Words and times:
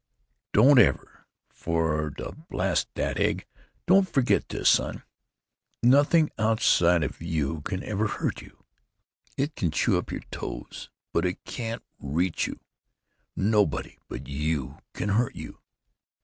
"Don't 0.51 0.79
ever 0.79 1.27
for——Da——Blast 1.51 2.87
that 2.95 3.19
egg! 3.19 3.45
Don't 3.85 4.09
forget 4.09 4.49
this, 4.49 4.67
son: 4.67 5.03
nothing 5.83 6.31
outside 6.39 7.03
of 7.03 7.21
you 7.21 7.61
can 7.61 7.83
ever 7.83 8.07
hurt 8.07 8.41
you. 8.41 8.63
It 9.37 9.55
can 9.55 9.69
chew 9.69 9.99
up 9.99 10.11
your 10.11 10.23
toes, 10.31 10.89
but 11.13 11.23
it 11.23 11.43
can't 11.45 11.83
reach 11.99 12.47
you. 12.47 12.59
Nobody 13.35 13.99
but 14.07 14.27
you 14.27 14.79
can 14.95 15.09
hurt 15.09 15.35
you. 15.35 15.59